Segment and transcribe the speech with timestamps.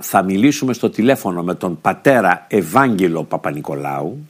[0.00, 4.28] θα μιλήσουμε στο τηλέφωνο με τον πατέρα Ευάγγελο Παπα-Νικολάου,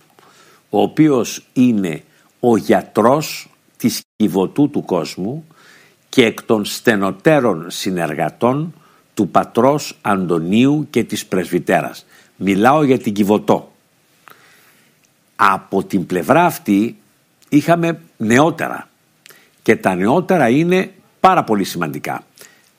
[0.71, 2.03] ο οποίος είναι
[2.41, 5.47] ο γιατρός της κυβωτού του κόσμου
[6.09, 8.75] και εκ των στενοτέρων συνεργατών
[9.15, 12.07] του πατρός Αντωνίου και της πρεσβυτέρας.
[12.37, 13.73] Μιλάω για την Κιβωτό.
[15.37, 16.97] Από την πλευρά αυτή
[17.49, 18.89] είχαμε νεότερα
[19.63, 22.25] και τα νεότερα είναι πάρα πολύ σημαντικά.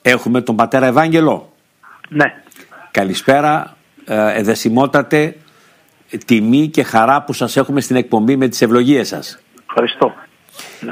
[0.02, 1.52] Έχουμε τον πατέρα Ευάγγελο.
[2.08, 2.42] Ναι.
[2.96, 5.36] Καλησπέρα, ε, εδεσιμότατε,
[6.26, 9.38] τιμή και χαρά που σας έχουμε στην εκπομπή με τις ευλογίες σας.
[9.68, 10.12] Ευχαριστώ.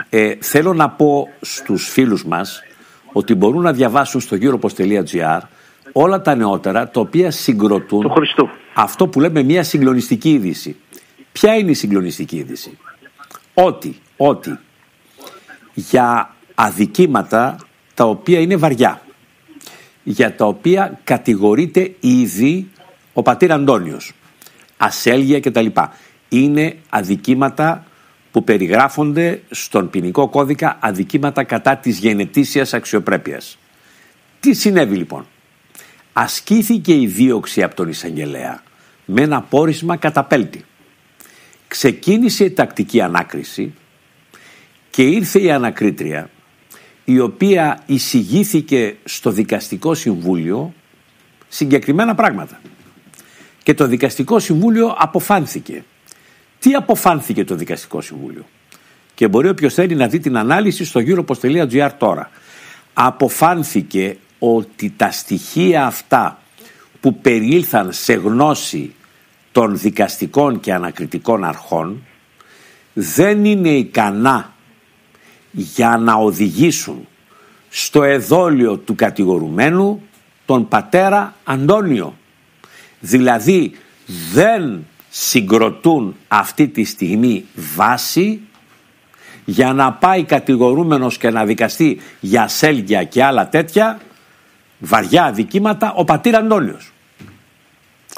[0.09, 2.63] Ε, θέλω να πω στους φίλους μας
[3.13, 5.39] ότι μπορούν να διαβάσουν στο gyropos.gr
[5.93, 8.13] όλα τα νεότερα τα οποία συγκροτούν
[8.75, 10.77] αυτό που λέμε μια συγκλονιστική είδηση.
[11.33, 12.79] Ποια είναι η συγκλονιστική είδηση;
[13.55, 14.59] Ότι, ότι
[15.75, 17.57] για αδικήματα
[17.95, 19.04] τα οποία είναι βαριά
[20.05, 22.71] για τα οποία κατηγορείται ήδη
[23.13, 24.13] ο πατήρ Αντώνιος
[24.77, 25.67] ασέλγεια κτλ.
[26.29, 27.87] Είναι αδικήματα
[28.31, 33.59] που περιγράφονται στον ποινικό κώδικα αδικήματα κατά της γενετήσιας αξιοπρέπειας.
[34.41, 35.27] Τι συνέβη λοιπόν;
[36.13, 38.63] Ασκήθηκε η δίωξη από τον εισαγγελέα
[39.05, 40.65] με ένα πόρισμα καταπέλτη.
[41.69, 43.75] Ξεκίνησε η τακτική ανάκριση
[44.91, 46.31] και ήρθε η ανακρίτρια
[47.05, 50.75] η οποία εισηγήθηκε στο δικαστικό συμβούλιο
[51.49, 52.61] συγκεκριμένα πράγματα.
[53.63, 55.85] Και το δικαστικό συμβούλιο αποφάνθηκε.
[56.59, 58.45] Τι αποφάνθηκε το δικαστικό συμβούλιο;
[59.15, 62.31] Και μπορεί όποιος θέλει να δει την ανάλυση στο gyropos.gr τώρα.
[62.93, 66.39] Αποφάνθηκε ότι τα στοιχεία αυτά
[67.01, 68.95] που περιήλθαν σε γνώση
[69.53, 72.03] των δικαστικών και ανακριτικών αρχών
[72.93, 74.54] δεν είναι ικανά
[75.55, 77.09] για να οδηγήσουν
[77.69, 80.03] στο εδόλιο του κατηγορουμένου
[80.45, 82.17] τον πατέρα Αντώνιο.
[83.01, 83.73] Δηλαδή
[84.33, 87.45] δεν συγκροτούν αυτή τη στιγμή
[87.75, 88.41] βάση
[89.45, 94.01] για να πάει κατηγορούμενος και να δικαστεί για σέλγια και άλλα τέτοια
[94.79, 96.93] βαριά αδικήματα ο πατήρ Αντώνιος.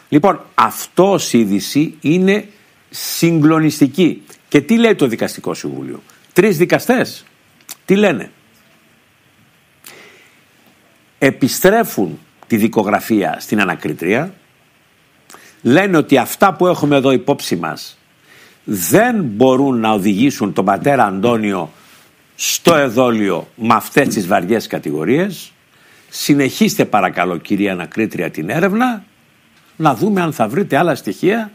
[0.08, 2.48] Λοιπόν αυτός είδηση είναι
[2.90, 4.22] συγκλονιστική.
[4.48, 6.02] Και τι λέει το δικαστικό συμβούλιο;
[6.36, 7.24] Τρεις δικαστές.
[7.84, 8.30] Τι λένε;
[11.18, 14.34] Επιστρέφουν τη δικογραφία στην ανακριτρία.
[15.62, 17.98] Λένε ότι αυτά που έχουμε εδώ υπόψη μας
[18.64, 21.70] δεν μπορούν να οδηγήσουν τον πατέρα Αντώνιο
[22.34, 25.52] στο εδόλιο με αυτές τις βαριές κατηγορίες.
[26.08, 29.04] Συνεχίστε παρακαλώ κυρία Ανακρίτρια την έρευνα
[29.76, 31.50] να δούμε αν θα βρείτε άλλα στοιχεία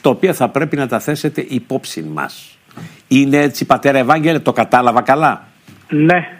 [0.00, 2.58] τα οποία θα πρέπει να τα θέσετε υπόψη μας.
[3.08, 5.46] Είναι έτσι πατέρα Ευάγγελε, το κατάλαβα καλά;
[5.88, 6.38] Ναι.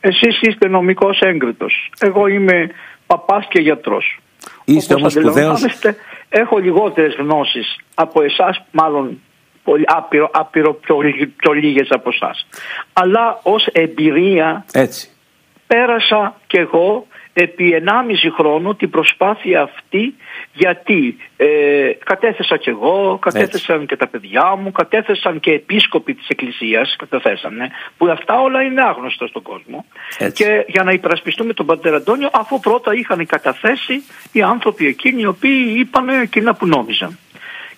[0.00, 1.90] Εσείς είστε νομικός έγκριτος.
[1.98, 2.70] Εγώ είμαι
[3.06, 4.18] παπάς και γιατρός.
[4.64, 5.64] Είστε όμως σπουδαίος.
[6.28, 9.20] Έχω λιγότερες γνώσεις από εσάς, μάλλον
[9.62, 10.96] πολύ, άπειρο, άπειρο πιο,
[11.36, 12.46] πιο λίγες από εσάς.
[12.92, 15.08] Αλλά ως εμπειρία Έτσι.
[15.66, 20.14] πέρασα κι εγώ επί 1,5 χρόνο την προσπάθεια αυτή
[20.52, 21.46] γιατί ε,
[22.04, 28.08] κατέθεσα κι εγώ, κατέθεσαν και τα παιδιά μου, κατέθεσαν και επίσκοποι της Εκκλησίας, καταθέσανε, που
[28.08, 29.84] αυτά όλα είναι άγνωστα στον κόσμο.
[30.32, 35.26] Και για να υπερασπιστούμε τον Πατέρα Αντώνιο, αφού πρώτα είχαν καταθέσει οι άνθρωποι εκείνοι οι
[35.26, 37.18] οποίοι είπαν εκείνα που νόμιζαν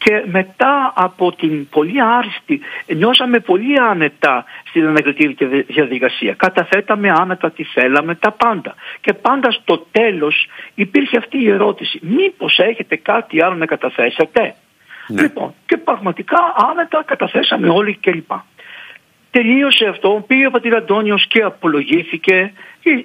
[0.04, 6.34] και μετά από την πολύ άριστη νιώσαμε πολύ άνετα στην ανακριτήρια διαδικασία.
[6.34, 8.74] Καταθέταμε άνετα τι θέλαμε, τα πάντα.
[9.00, 11.98] Και πάντα στο τέλος υπήρχε αυτή η ερώτηση.
[12.02, 14.54] Μήπως έχετε κάτι άλλο να καταθέσετε;
[15.06, 15.22] Ναι.
[15.22, 16.38] Λοιπόν, και πραγματικά
[16.70, 18.30] άνετα καταθέσαμε όλοι κλπ.
[19.30, 22.52] Τελείωσε αυτό, πήγε ο πατήρ Αντώνιος και απολογήθηκε,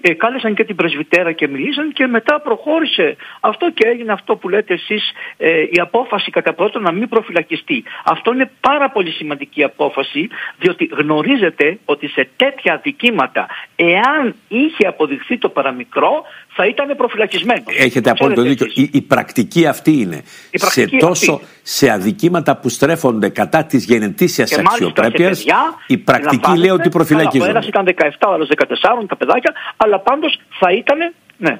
[0.01, 4.49] ε, κάλεσαν και την πρεσβυτέρα και μιλήσαν και μετά προχώρησε αυτό και έγινε αυτό που
[4.49, 7.83] λέτε εσείς ε, η απόφαση κατά πρώτον να μην προφυλακιστεί.
[8.03, 15.37] Αυτό είναι πάρα πολύ σημαντική απόφαση διότι γνωρίζετε ότι σε τέτοια αδικήματα εάν είχε αποδειχθεί
[15.37, 16.23] το παραμικρό
[16.55, 17.63] θα ήταν προφυλακισμένος.
[17.77, 18.67] Έχετε απόλυτο δίκιο.
[18.73, 20.23] Η, η, πρακτική αυτή είναι.
[20.51, 25.45] σε τόσο σε αδικήματα που στρέφονται κατά της γενετήσιας αξιοπρέπειας,
[25.87, 27.49] η πρακτική λέει ότι προφυλακίζονται.
[27.49, 31.13] Ο ένας ήταν 17, ο άλλος 14, τα παιδάκια, αλλά πάντως θα ήταν.
[31.37, 31.59] Ναι.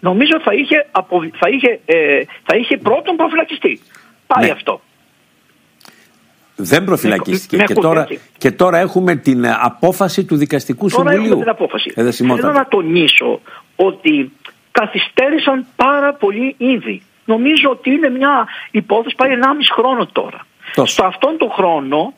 [0.00, 3.80] Νομίζω θα είχε, απο, θα είχε, ε, θα είχε πρώτον προφυλακιστεί.
[4.26, 4.50] Πάει ναι.
[4.50, 4.80] αυτό.
[6.56, 7.64] Δεν προφυλακίστηκε.
[7.64, 8.06] και, τώρα,
[8.38, 11.32] και τώρα έχουμε την απόφαση του δικαστικού τώρα συμβουλίου.
[11.32, 11.90] Έχουμε την απόφαση.
[12.40, 13.40] Θέλω να τονίσω
[13.76, 14.32] ότι
[14.70, 17.02] καθυστέρησαν πάρα πολύ ήδη.
[17.24, 20.46] Νομίζω ότι είναι μια υπόθεση πάει 1,5 χρόνο τώρα.
[20.74, 20.92] Τόσο.
[20.92, 22.14] Στο αυτόν τον χρόνο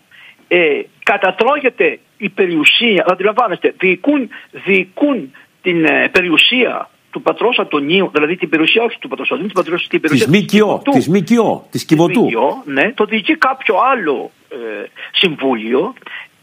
[0.48, 8.36] ε, κατατρώγεται η περιουσία, αντιλαμβάνεστε, διοικούν, διοικούν την ε, περιουσία του του πατρός Αντωνίου, δηλαδή
[8.36, 11.84] την περιουσία όχι του πατρός Αντωνίου, την περιουσία, την περιουσία της ΜΚΟ, της ΜΚΟ, της
[11.84, 12.28] Κιβωτού.
[12.64, 14.56] ναι, το διοικεί κάποιο άλλο ε,
[15.12, 15.94] συμβούλιο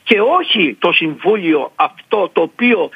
[0.03, 2.89] και όχι το συμβούλιο αυτό το οποίο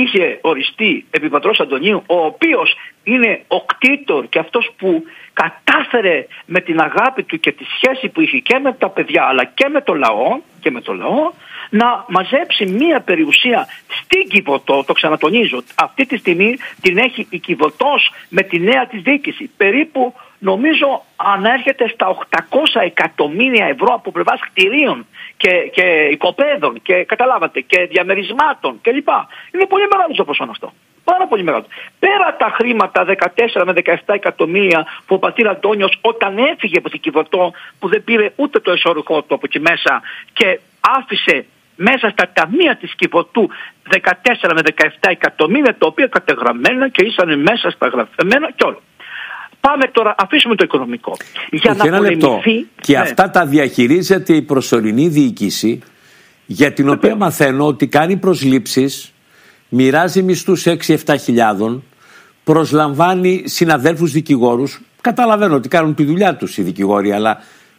[0.00, 6.60] είχε οριστεί επί πατρός Αντωνίου, ο οποίος είναι ο κτήτορ και αυτός που κατάφερε με
[6.60, 9.80] την αγάπη του και τη σχέση που είχε και με τα παιδιά αλλά και με
[9.80, 11.32] το λαό, και με το λαό
[11.70, 18.12] να μαζέψει μία περιουσία στην Κιβωτό, το ξανατονίζω, αυτή τη στιγμή την έχει η Κιβωτός
[18.28, 19.50] με τη νέα της διοίκηση.
[19.56, 20.14] Περίπου
[20.50, 22.38] νομίζω ανέρχεται στα 800
[22.84, 25.06] εκατομμύρια ευρώ από πλευράς κτηρίων
[25.36, 29.08] και, και οικοπαίδων και καταλάβατε και διαμερισμάτων κλπ.
[29.54, 30.72] Είναι πολύ μεγάλος το ποσός αυτό.
[31.04, 31.66] Πάρα πολύ μεγάλος.
[31.98, 37.00] Πέρα τα χρήματα 14 με 17 εκατομμύρια που ο πατήρ Αντώνιος όταν έφυγε από την
[37.00, 40.02] Κιβωτό που δεν πήρε ούτε το εσωρουχό του από εκεί μέσα
[40.32, 43.50] και άφησε μέσα στα ταμεία της Κιβωτού
[43.90, 43.98] 14
[44.54, 48.78] με 17 εκατομμύρια τα οποία κατεγραμμένα και ήσαν μέσα στα γραφεμένα και όλα.
[49.68, 51.16] Πάμε τώρα, αφήσουμε το οικονομικό.
[51.50, 52.66] Για να πολεμηθεί...
[52.80, 52.98] Και ναι.
[52.98, 55.80] αυτά τα διαχειρίζεται η προσωρινή διοίκηση
[56.46, 59.12] για την οποία μαθαίνω ότι κάνει προσλήψεις,
[59.68, 61.82] μοιράζει μισθούς 6-7 χιλιάδων,
[62.44, 64.80] προσλαμβάνει συναδέλφους δικηγόρους.
[65.00, 67.38] Καταλαβαίνω ότι κάνουν τη δουλειά τους οι δικηγόροι, αλλά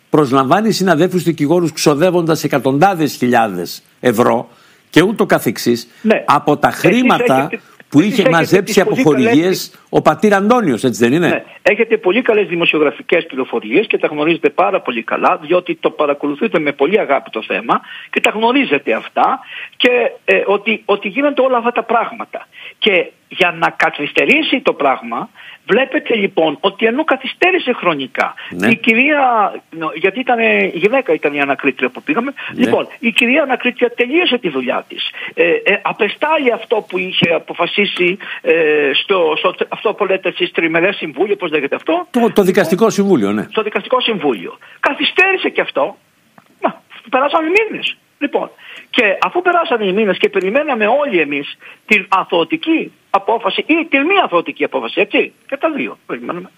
[0.09, 4.49] προσλαμβάνει συναδέλφους δικηγόρους ξοδεύοντας εκατοντάδες χιλιάδες ευρώ
[4.89, 6.23] και ούτω καθεξής ναι.
[6.25, 7.49] από τα χρήματα
[7.95, 11.43] που είχε μαζέψει από χορηγίες ο πατήρ Αντώνιος, έτσι δεν είναι; Ναι.
[11.61, 16.71] Έχετε πολύ καλές δημοσιογραφικές πληροφορίες και τα γνωρίζετε πάρα πολύ καλά, διότι το παρακολουθείτε με
[16.71, 19.39] πολύ αγάπη το θέμα και τα γνωρίζετε αυτά
[19.77, 19.89] και
[20.25, 22.47] ε, ότι, ότι γίνονται όλα αυτά τα πράγματα.
[22.77, 25.29] Και για να καθυστερήσει το πράγμα,
[25.65, 28.67] βλέπετε λοιπόν ότι ενώ καθυστέρησε χρονικά, ναι.
[28.67, 29.53] η κυρία,
[29.95, 30.39] γιατί ήταν
[30.73, 32.65] γυναίκα ήταν η ανακρίτρια που πήγαμε, ναι.
[32.65, 35.09] λοιπόν η κυρία ανακρίτρια τελείωσε τη δουλειά της.
[35.33, 40.95] Ε, ε, απεστάλλει αυτό που είχε αποφασίσει ε, στο, στο, αυτό που λέτε εσείς τριμερές
[40.95, 43.45] συμβούλιο, πώς λέγεται αυτό; Το, το δικαστικό συμβούλιο, ναι.
[43.49, 44.57] Στο δικαστικό συμβούλιο.
[44.79, 45.97] Καθυστέρησε και αυτό.
[46.61, 47.97] Μα, περάσαν μήνες.
[48.17, 48.49] Λοιπόν,
[48.89, 54.15] και αφού περάσανε οι μήνες και περιμέναμε όλοι εμείς την αθωτική απόφαση ή την μη
[54.23, 56.49] αθωτική απόφαση, έτσι, και τα δύο περιμένουμε.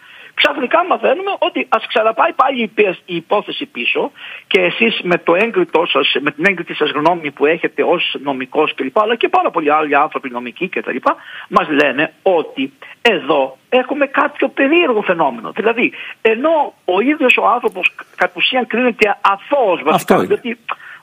[0.41, 2.71] Ξαφνικά μαθαίνουμε ότι ας ξαναπάει πάλι
[3.05, 4.11] η υπόθεση πίσω
[4.47, 8.73] και εσείς με, το έγκριτό σας, με την έγκριτη σας γνώμη που έχετε ως νομικός
[8.75, 8.99] κλπ.
[8.99, 10.97] αλλά και πάρα πολλοί άλλοι άνθρωποι νομικοί κτλ.
[11.49, 15.51] μας λένε ότι εδώ έχουμε κάποιο περίεργο φαινόμενο.
[15.51, 20.57] Δηλαδή, ενώ ο ίδιος ο άνθρωπος κατ' ουσίαν κρίνεται αθώος βασικά, διότι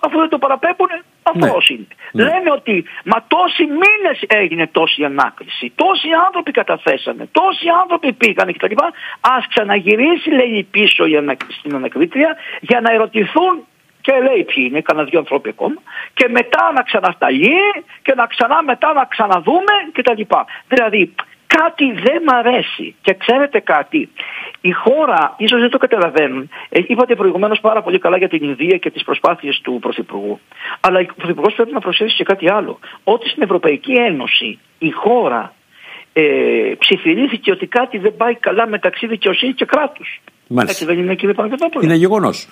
[0.06, 0.88] αφού δεν το παραπέμπουν,
[1.22, 1.52] αυτό ναι.
[1.68, 1.86] είναι.
[2.12, 2.22] Ναι.
[2.22, 8.74] Λένε ότι μα τόσοι μήνες έγινε τόση ανάκριση, τόσοι άνθρωποι καταθέσανε, τόσοι άνθρωποι πήγαν κτλ.
[9.20, 11.14] Α ξαναγυρίσει, λέει, πίσω η
[11.58, 13.66] στην ανακρίτρια για να ερωτηθούν
[14.00, 15.80] και λέει ποιοι είναι, κανένα δύο ανθρώποι ακόμα,
[16.14, 17.60] και μετά να ξανασταλεί
[18.02, 20.22] και να ξανά μετά να ξαναδούμε κτλ.
[20.68, 21.14] Δηλαδή,
[21.56, 22.94] κάτι δεν μ' αρέσει.
[23.00, 24.08] Και ξέρετε κάτι,
[24.60, 28.76] η χώρα, ίσως δεν το καταλαβαίνουν, ε, είπατε προηγουμένως πάρα πολύ καλά για την Ινδία
[28.78, 30.40] και τις προσπάθειες του Πρωθυπουργού.
[30.80, 32.78] Αλλά ο Πρωθυπουργός πρέπει να προσθέσει και κάτι άλλο.
[33.04, 35.54] Ότι στην Ευρωπαϊκή Ένωση η χώρα
[36.12, 36.22] ε,
[36.78, 40.20] ψηφιλήθηκε ότι κάτι δεν πάει καλά μεταξύ δικαιοσύνη και κράτους.
[40.46, 40.70] Μάλιστα.
[40.70, 41.84] Έτσι δεν είναι κύριε Παναγιώτοπουλο.
[41.84, 42.48] Είναι γεγονός.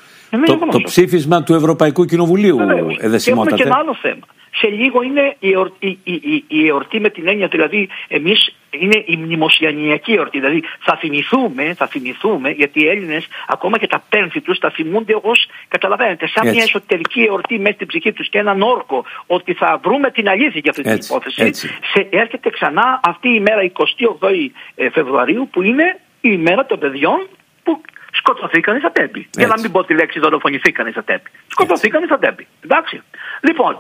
[0.47, 2.59] Το, το ψήφισμα του Ευρωπαϊκού Κοινοβουλίου
[2.99, 3.21] εδεσιμότατε.
[3.21, 7.01] Και έχουμε και ένα άλλο θέμα σε λίγο είναι η εορτή, η, η, η εορτή
[7.01, 10.41] με την έννοια δηλαδή εμείς είναι η μνημοσιανιακή εορτή.
[10.41, 15.19] Δηλαδή θα θυμηθούμε, θα θυμηθούμε γιατί οι Έλληνες ακόμα και τα πένθη τους θα θυμούνται
[15.23, 19.81] ως καταλαβαίνετε σαν μια εσωτερική εορτή μέσα στην ψυχή τους και έναν όρκο ότι θα
[19.85, 21.53] βρούμε την αλήθεια για αυτή την υπόθεση.
[21.93, 23.71] Σε, έρχεται ξανά αυτή η μέρα
[24.21, 24.29] 28
[24.75, 27.29] ε, Φεβρουαρίου που είναι η ημέρα των παιδιών
[27.63, 27.81] που
[28.13, 29.29] σκοτωθήκαν στα τέμπη.
[29.31, 31.31] Για να μην πω τη λέξη δολοφονηθήκαν στα τέμπη.
[31.47, 32.47] Σκοτωθήκαν στα τέμπη.
[32.65, 33.03] Εντάξει.
[33.41, 33.79] Λοιπόν,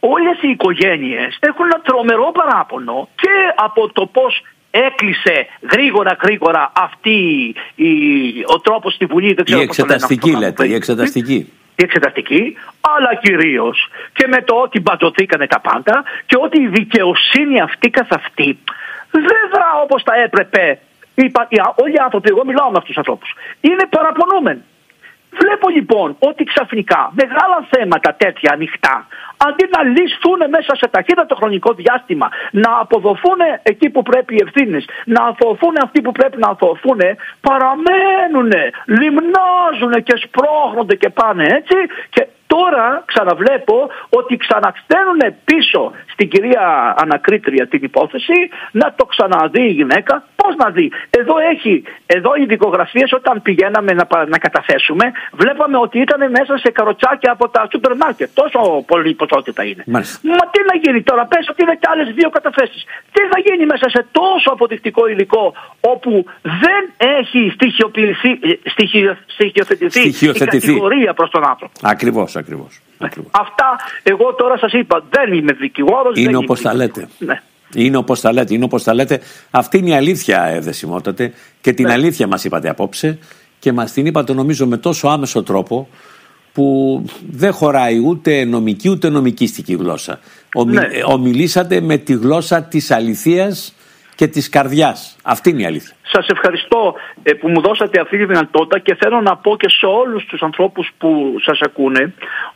[0.00, 7.18] όλες οι οικογένειες έχουν ένα τρομερό παράπονο και από το πώς έκλεισε γρήγορα γρήγορα αυτή
[7.74, 7.90] η,
[8.46, 9.34] ο τρόπος στη Βουλή.
[9.34, 11.52] Δεν ξέρω η εξεταστική πώς λέτε, η εξεταστική.
[11.78, 17.60] Η εξεταστική, αλλά κυρίως και με το ότι μπατζωθήκανε τα πάντα και ότι η δικαιοσύνη
[17.60, 18.58] αυτή καθ' αυτή
[19.10, 20.78] δεν δρά όπως θα έπρεπε.
[21.76, 24.62] όλοι οι άνθρωποι, εγώ μιλάω με αυτούς τους ανθρώπους, είναι παραπονούμενοι.
[25.40, 29.06] Βλέπω λοιπόν ότι ξαφνικά μεγάλα θέματα τέτοια ανοιχτά
[29.46, 34.84] αντί να λύσουν μέσα σε ταχύτατο χρονικό διάστημα, να αποδοθούν εκεί που πρέπει οι ευθύνες,
[35.04, 37.00] να αθωωθούν αυτοί που πρέπει να αθωωθούν,
[37.40, 38.52] παραμένουν,
[38.86, 41.76] λιμνάζουν και σπρώχνονται και πάνε έτσι
[42.10, 48.38] και Τώρα ξαναβλέπω ότι ξαναστέλνουν πίσω στην κυρία Ανακρίτρια την υπόθεση
[48.72, 50.24] να το ξαναδεί η γυναίκα.
[50.36, 55.98] Πώς να δει; Εδώ έχει, εδώ οι δικογραφίες όταν πηγαίναμε να, να καταθέσουμε, βλέπαμε ότι
[55.98, 58.28] ήταν μέσα σε καροτσάκια από τα σούπερ μάρκετ.
[58.34, 59.82] Τόσο πολύ ποσότητα είναι.
[59.86, 60.18] Μάλιστα.
[60.28, 62.84] Μα τι να γίνει τώρα, πες ότι είναι και άλλες δύο καταθέσεις.
[63.12, 66.82] Τι θα γίνει μέσα σε τόσο αποδεικτικό υλικό όπου δεν
[67.18, 68.70] έχει στοιχειοποιηθεί, ε,
[69.34, 72.80] στοιχειοθετηθεί, η κατηγορία προς τον άνθρωπο; Ακριβώς, ακριβώς.
[73.30, 75.04] Αυτά εγώ τώρα σας είπα.
[75.10, 76.18] Δεν είμαι δικηγόρος.
[76.18, 77.08] Είναι όπως τα λέτε.
[77.18, 77.42] Ναι.
[77.74, 79.20] Είναι όπως τα λέτε, είναι όπως τα λέτε.
[79.50, 81.32] Αυτή είναι η αλήθεια, ευδεσιμότατε.
[81.60, 81.92] Και την ναι.
[81.92, 83.18] αλήθεια μας είπατε απόψε.
[83.58, 85.88] Και μας την είπατε, νομίζω, με τόσο άμεσο τρόπο
[86.52, 90.20] που δεν χωράει ούτε νομική ούτε νομικήστικη γλώσσα.
[90.54, 90.72] Ομι...
[90.72, 90.88] Ναι.
[91.04, 93.74] Ομιλήσατε με τη γλώσσα της αληθείας
[94.16, 95.16] και της καρδιάς.
[95.22, 95.94] Αυτή είναι η αλήθεια.
[96.02, 99.86] Σας ευχαριστώ ε, που μου δώσατε αυτή τη δυνατότητα και θέλω να πω και σε
[99.86, 102.14] όλους τους ανθρώπους που σας ακούνε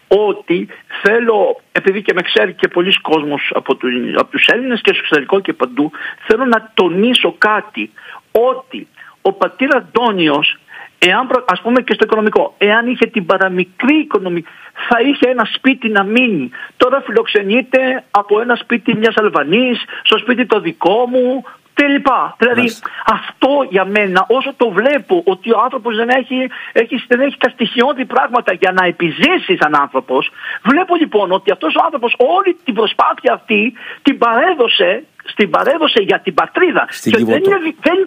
[0.09, 0.69] ότι
[1.03, 4.99] θέλω, επειδή και με ξέρει και πολλοί κόσμος από, του, από τους Έλληνες και στο
[5.01, 5.91] εξωτερικό και παντού,
[6.27, 7.91] θέλω να τονίσω κάτι,
[8.31, 8.89] ότι
[9.23, 10.59] ο πατήρ Αντώνιος
[11.07, 14.49] Εάν, ας πούμε και στο οικονομικό, εάν είχε την παραμικρή οικονομική,
[14.89, 16.51] θα είχε ένα σπίτι να μείνει.
[16.77, 22.07] Τώρα φιλοξενείται από ένα σπίτι μιας Αλβανής, στο σπίτι το δικό μου, κλπ.
[22.39, 22.71] Δηλαδή
[23.07, 27.49] αυτό για μένα όσο το βλέπω ότι ο άνθρωπος δεν έχει, έχει, δεν έχει τα
[27.49, 30.31] στοιχειώδη πράγματα για να επιζήσει σαν άνθρωπος
[30.63, 35.05] βλέπω λοιπόν ότι αυτός ο άνθρωπος όλη την προσπάθεια αυτή την παρέδωσε
[35.41, 36.85] στην παρέδωσε για την πατρίδα.
[36.91, 37.43] Στην και δεν,
[37.87, 37.99] δεν,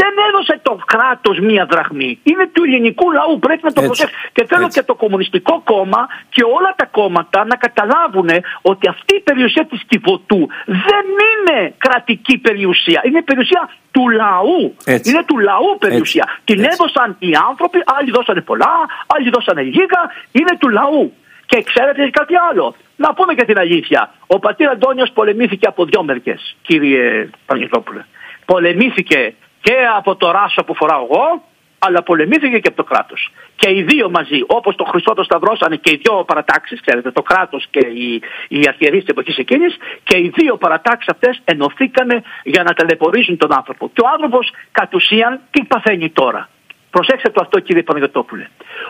[0.00, 2.10] δεν έδωσε το κράτος μία δραχμή.
[2.22, 3.38] Είναι του ελληνικού λαού.
[3.38, 4.14] Πρέπει να το προσέξει.
[4.32, 6.02] Και θέλω και το Κομμουνιστικό Κόμμα
[6.34, 8.28] και όλα τα κόμματα να καταλάβουν
[8.62, 13.00] ότι αυτή η περιουσία της Κιβωτού δεν είναι κρατική περιουσία.
[13.04, 14.60] Είναι περιουσία του λαού.
[15.08, 16.24] Είναι του λαού περιουσία.
[16.44, 18.74] Την έδωσαν οι άνθρωποι, άλλοι δώσανε πολλά,
[19.06, 20.00] άλλοι δώσανε λίγα.
[20.32, 21.12] Είναι του λαού.
[21.46, 22.74] Και ξέρετε κάτι άλλο.
[23.04, 24.12] Να πούμε και την αλήθεια.
[24.26, 28.04] Ο πατήρ Αντώνιος πολεμήθηκε από δυο μερικές, κύριε Παναγιώτοπουλε.
[28.44, 31.42] Πολεμήθηκε και από το ράσο που φοράω εγώ,
[31.78, 33.30] αλλά πολεμήθηκε και από το κράτος.
[33.56, 37.22] Και οι δύο μαζί, όπως το Χριστό το σταυρώσανε και οι δύο παρατάξεις, ξέρετε, το
[37.22, 42.62] κράτος και οι, οι αρχιερείς της εποχής εκείνης, και οι δύο παρατάξεις αυτές ενωθήκανε για
[42.62, 43.90] να ταλαιπωρήσουν τον άνθρωπο.
[43.94, 46.48] Και ο άνθρωπος κατ' ουσίαν τι παθαίνει τώρα.
[46.90, 48.46] Προσέξτε το αυτό κύριε Παναγιώτοπουλε.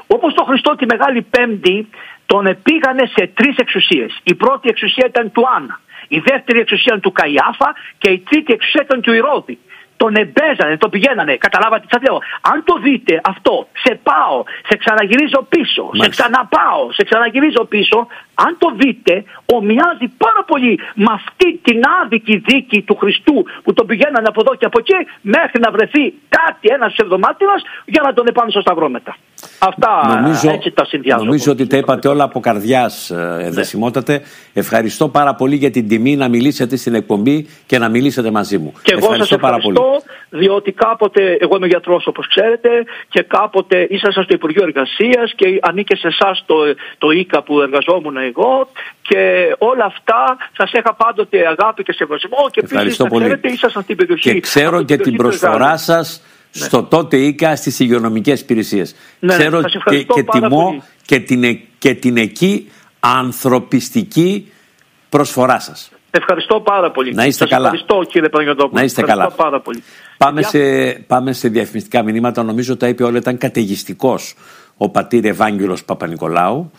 [0.07, 1.89] Όπως το Χριστό τη Μεγάλη Πέμπτη
[2.33, 4.21] τον επήγανε σε τρεις εξουσίες.
[4.23, 8.53] Η πρώτη εξουσία ήταν του Άννα, η δεύτερη εξουσία ήταν του Καϊάφα και η τρίτη
[8.53, 9.59] εξουσία ήταν του Ηρώδη
[10.03, 11.37] τον εμπέζανε, τον πηγαίνανε.
[11.37, 12.19] Καταλάβατε τι σας λέω.
[12.53, 14.37] Αν το δείτε αυτό, σε πάω,
[14.69, 17.99] σε ξαναγυρίζω πίσω, σε ξαναπάω, σε ξαναγυρίζω πίσω,
[18.45, 19.25] αν το δείτε,
[19.57, 24.53] ομοιάζει πάρα πολύ με αυτή την άδικη δίκη του Χριστού που τον πηγαίνανε από εδώ
[24.55, 26.03] και από εκεί μέχρι να βρεθεί
[26.39, 27.45] κάτι ένας εβδομάδε
[27.85, 29.17] για να τον επάνω στο σταυρό μετά.
[29.59, 31.25] Αυτά νομίζω, έτσι τα συνδυάζω.
[31.25, 34.23] Νομίζω ότι τα είπατε όλα από καρδιάς, ε, εδεσιμότατε.
[34.53, 38.73] Ευχαριστώ πάρα πολύ για την τιμή να μιλήσετε στην εκπομπή και να μιλήσετε μαζί μου.
[38.83, 40.43] Και εγώ ευχαριστώ, σας ευχαριστώ πάρα πολύ.
[40.43, 42.69] διότι κάποτε, εγώ είμαι γιατρός όπως ξέρετε,
[43.09, 46.55] και κάποτε ήσασταν στο Υπουργείο Εργασίας και ανήκε σε εσάς το,
[46.99, 48.69] το ΙΚΑ που εργαζόμουν εγώ
[49.03, 54.33] και όλα αυτά σας είχα πάντοτε αγάπη και σεβασμό και επίσης ξέρετε ήσασταν στην περιοχή.
[54.33, 56.65] Και ξέρω και την προσφορά σας ναι.
[56.65, 58.95] στο τότε ΙΚΑ στις υγειονομικές υπηρεσίες.
[59.19, 64.53] Ναι, Ξέρω και, και τιμώ και την, και την εκεί ανθρωπιστική
[65.09, 65.91] προσφορά σας.
[66.11, 67.15] Ευχαριστώ πάρα πολύ.
[67.15, 67.65] Να είστε σας καλά.
[67.65, 68.81] Ευχαριστώ κύριε Παναγιώτοπουλο.
[68.81, 69.31] Να είστε καλά.
[69.31, 69.83] πάρα πολύ.
[70.19, 72.43] Πάμε σε, πάμε σε διαφημιστικά μηνύματα.
[72.43, 73.19] Νομίζω τα είπε όλα.
[73.19, 74.35] Ήταν καταιγιστικός
[74.77, 76.71] ο πατήρ Ευάγγελος Παπα-Νικολάου,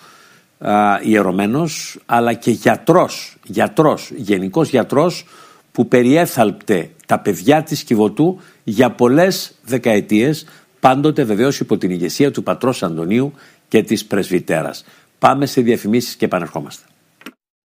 [1.01, 5.25] ιερωμένος, αλλά και γιατρός, γιατρός, γενικός γιατρός
[5.71, 10.45] που περιέθαλπτε τα παιδιά της Κιβωτού για πολλές δεκαετίες,
[10.79, 13.33] πάντοτε βεβαίως υπό την ηγεσία του πατρός Αντωνίου
[13.67, 14.85] και της πρεσβυτέρας.
[15.19, 16.83] Πάμε σε διαφημίσεις και επανερχόμαστε.